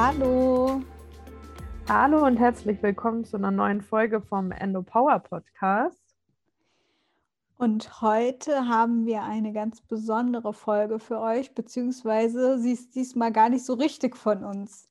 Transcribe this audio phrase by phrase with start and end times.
[0.00, 0.80] Hallo.
[1.88, 6.14] Hallo und herzlich willkommen zu einer neuen Folge vom Endo Power Podcast.
[7.56, 13.48] Und heute haben wir eine ganz besondere Folge für euch, beziehungsweise sie ist diesmal gar
[13.48, 14.88] nicht so richtig von uns.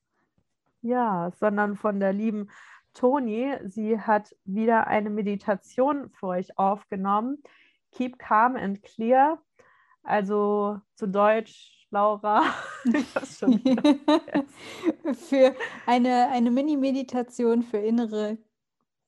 [0.82, 2.50] Ja, sondern von der lieben
[2.92, 3.54] Toni.
[3.64, 7.42] Sie hat wieder eine Meditation für euch aufgenommen.
[7.92, 9.38] Keep calm and clear.
[10.02, 12.42] Also zu Deutsch, Laura.
[15.14, 15.54] für
[15.86, 18.38] eine, eine Mini-Meditation für innere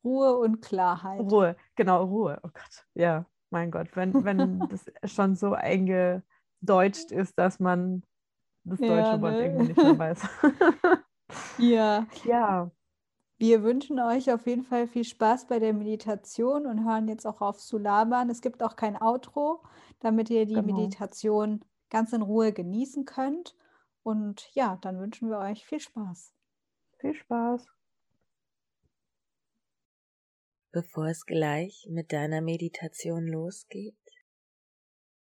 [0.02, 1.20] Ruhe und Klarheit.
[1.20, 2.38] Ruhe, genau, Ruhe.
[2.42, 8.02] Oh Gott, ja mein Gott, wenn, wenn das schon so eingedeutscht ist, dass man
[8.64, 9.44] das deutsche ja, Wort ne?
[9.44, 10.22] irgendwie nicht mehr weiß.
[11.58, 12.06] ja.
[12.24, 12.70] Ja.
[13.38, 17.40] Wir wünschen euch auf jeden Fall viel Spaß bei der Meditation und hören jetzt auch
[17.40, 18.28] auf zu labern.
[18.28, 19.62] Es gibt auch kein Outro,
[20.00, 20.74] damit ihr die genau.
[20.74, 23.54] Meditation ganz in Ruhe genießen könnt.
[24.02, 26.32] Und ja, dann wünschen wir euch viel Spaß.
[26.98, 27.66] Viel Spaß.
[30.72, 33.96] Bevor es gleich mit deiner Meditation losgeht,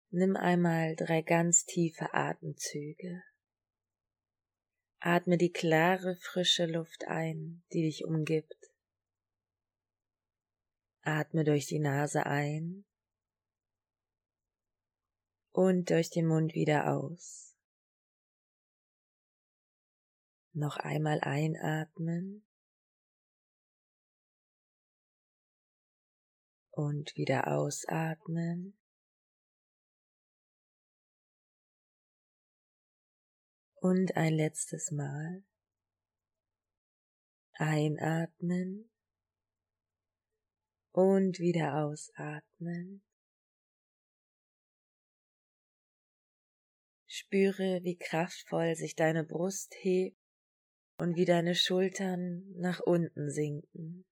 [0.09, 3.23] nimm einmal drei ganz tiefe Atemzüge.
[5.00, 8.72] Atme die klare, frische Luft ein, die dich umgibt.
[11.02, 12.86] Atme durch die Nase ein
[15.56, 17.56] und durch den Mund wieder aus.
[20.52, 22.45] Noch einmal einatmen
[26.72, 28.78] und wieder ausatmen.
[33.76, 35.45] Und ein letztes Mal
[37.53, 38.92] einatmen
[40.92, 43.05] und wieder ausatmen.
[47.17, 50.17] Spüre, wie kraftvoll sich deine Brust hebt
[50.97, 54.05] und wie deine Schultern nach unten sinken.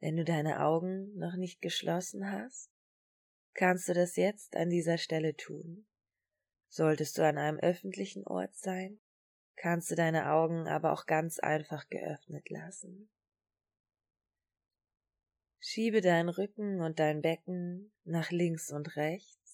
[0.00, 2.70] Wenn du deine Augen noch nicht geschlossen hast,
[3.52, 5.86] kannst du das jetzt an dieser Stelle tun.
[6.70, 8.98] Solltest du an einem öffentlichen Ort sein,
[9.56, 13.10] kannst du deine Augen aber auch ganz einfach geöffnet lassen.
[15.60, 19.45] Schiebe deinen Rücken und dein Becken nach links und rechts.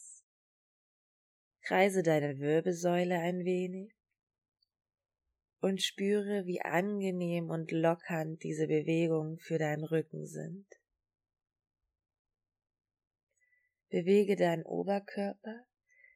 [1.62, 3.94] Kreise deine Wirbelsäule ein wenig
[5.60, 10.66] und spüre, wie angenehm und lockernd diese Bewegungen für deinen Rücken sind.
[13.90, 15.66] Bewege deinen Oberkörper,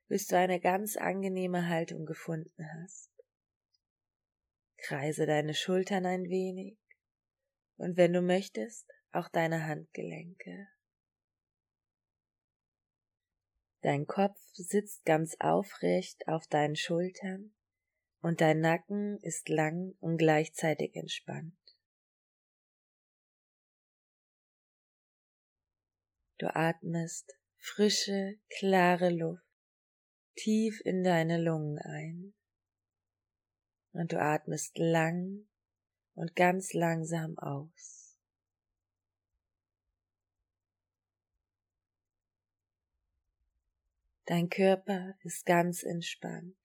[0.09, 3.11] bis du eine ganz angenehme Haltung gefunden hast.
[4.79, 6.77] Kreise deine Schultern ein wenig
[7.77, 10.69] und wenn du möchtest, auch deine Handgelenke.
[13.87, 17.55] Dein Kopf sitzt ganz aufrecht auf deinen Schultern
[18.21, 21.57] und dein Nacken ist lang und gleichzeitig entspannt.
[26.39, 29.47] Du atmest frische, klare Luft
[30.35, 32.35] tief in deine Lungen ein
[33.93, 35.47] und du atmest lang
[36.15, 38.06] und ganz langsam aus.
[44.27, 46.57] Dein Körper ist ganz entspannt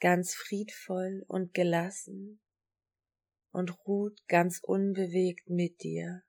[0.00, 2.40] ganz friedvoll und gelassen
[3.50, 6.22] und ruht ganz unbewegt mit dir.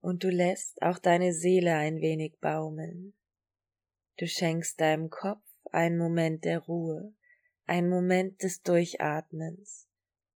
[0.00, 3.14] Und du lässt auch deine Seele ein wenig baumeln.
[4.18, 7.14] Du schenkst deinem Kopf einen Moment der Ruhe,
[7.64, 9.88] einen Moment des Durchatmens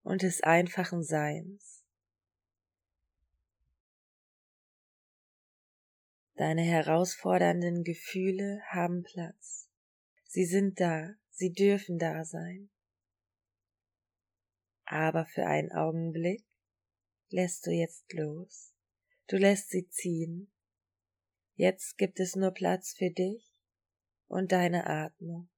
[0.03, 1.80] und des einfachen Seins.
[6.41, 9.69] Deine herausfordernden Gefühle haben Platz.
[10.25, 12.71] Sie sind da, sie dürfen da sein.
[14.87, 16.47] Aber für einen Augenblick
[17.29, 18.73] lässt du jetzt los.
[19.29, 20.51] Du lässt sie ziehen.
[21.57, 23.61] Jetzt gibt es nur Platz für dich
[24.27, 25.51] und deine Atmung.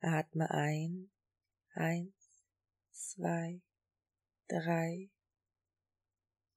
[0.00, 1.12] Atme ein,
[1.74, 2.42] eins,
[2.90, 3.62] zwei,
[4.48, 5.08] drei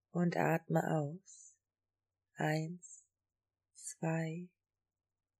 [0.09, 1.42] und atme aus.
[2.35, 3.06] Eins,
[3.75, 4.50] zwei,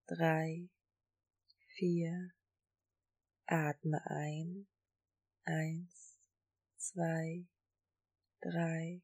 [0.06, 0.70] drei,
[1.76, 2.32] vier,
[3.48, 4.68] atme ein,
[5.44, 6.20] eins,
[6.78, 7.48] zwei,
[8.42, 9.02] drei.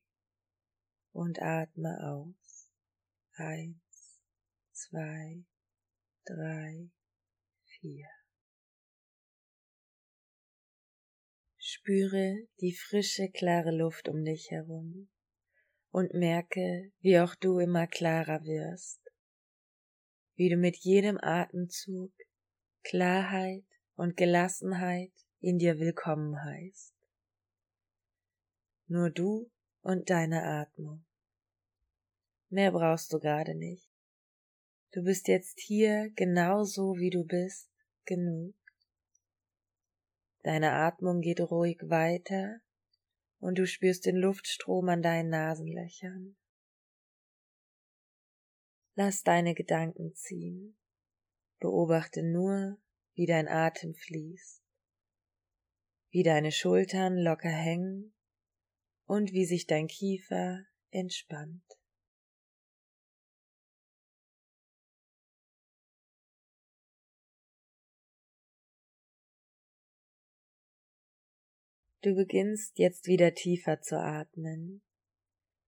[1.12, 2.70] Und atme aus,
[3.34, 4.22] eins,
[4.72, 5.44] zwei,
[6.26, 6.92] drei,
[7.66, 8.08] vier.
[11.58, 15.10] Spüre die frische, klare Luft um dich herum
[15.92, 19.00] und merke, wie auch du immer klarer wirst
[20.40, 22.14] wie du mit jedem Atemzug
[22.84, 23.66] Klarheit
[23.96, 26.96] und Gelassenheit in dir willkommen heißt.
[28.88, 29.52] Nur du
[29.82, 31.06] und deine Atmung.
[32.48, 33.92] Mehr brauchst du gerade nicht.
[34.94, 37.70] Du bist jetzt hier genauso wie du bist,
[38.06, 38.56] genug.
[40.44, 42.62] Deine Atmung geht ruhig weiter
[43.40, 46.36] und du spürst den Luftstrom an deinen Nasenlöchern.
[48.96, 50.78] Lass deine Gedanken ziehen.
[51.60, 52.78] Beobachte nur,
[53.14, 54.64] wie dein Atem fließt,
[56.12, 58.14] wie deine Schultern locker hängen
[59.06, 61.79] und wie sich dein Kiefer entspannt.
[72.02, 74.82] Du beginnst jetzt wieder tiefer zu atmen.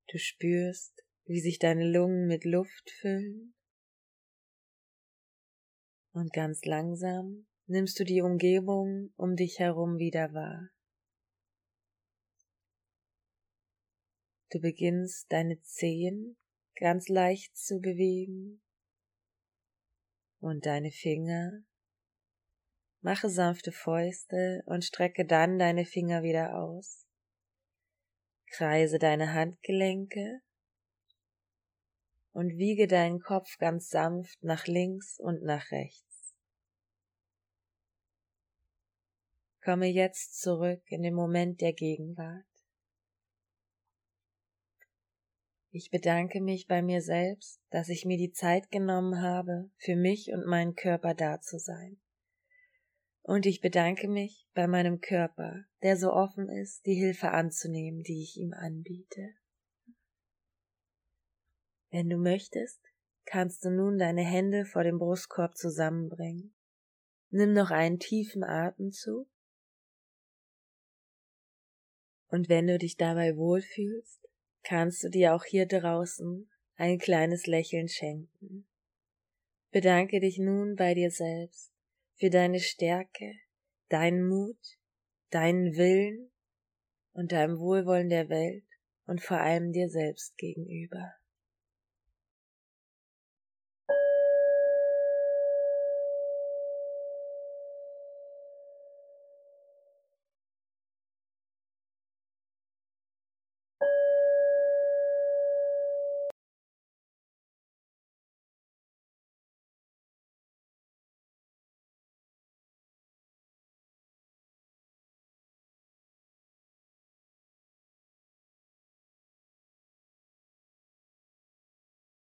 [0.07, 3.53] Du spürst, wie sich deine Lungen mit Luft füllen.
[6.13, 10.69] Und ganz langsam nimmst du die Umgebung um dich herum wieder wahr.
[14.51, 16.37] Du beginnst deine Zehen
[16.75, 18.61] ganz leicht zu bewegen
[20.39, 21.63] und deine Finger
[23.01, 27.07] Mache sanfte Fäuste und strecke dann deine Finger wieder aus.
[28.51, 30.41] Kreise deine Handgelenke
[32.31, 36.35] und wiege deinen Kopf ganz sanft nach links und nach rechts.
[39.63, 42.45] Komme jetzt zurück in den Moment der Gegenwart.
[45.71, 50.31] Ich bedanke mich bei mir selbst, dass ich mir die Zeit genommen habe, für mich
[50.33, 52.01] und meinen Körper da zu sein.
[53.23, 58.23] Und ich bedanke mich bei meinem Körper, der so offen ist, die Hilfe anzunehmen, die
[58.23, 59.35] ich ihm anbiete.
[61.91, 62.81] Wenn du möchtest,
[63.25, 66.55] kannst du nun deine Hände vor dem Brustkorb zusammenbringen.
[67.29, 69.27] Nimm noch einen tiefen Atemzug.
[72.27, 74.27] Und wenn du dich dabei wohlfühlst,
[74.63, 78.67] kannst du dir auch hier draußen ein kleines Lächeln schenken.
[79.69, 81.70] Bedanke dich nun bei dir selbst
[82.21, 83.33] für deine Stärke,
[83.89, 84.77] deinen Mut,
[85.31, 86.31] deinen Willen
[87.13, 88.63] und deinem Wohlwollen der Welt
[89.07, 91.15] und vor allem dir selbst gegenüber.